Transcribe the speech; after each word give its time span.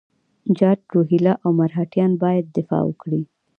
جاټ، 0.57 0.79
روهیله 0.95 1.33
او 1.43 1.49
مرهټیان 1.59 2.11
باید 2.23 2.45
دفاع 2.57 2.83
وکړي. 2.85 3.21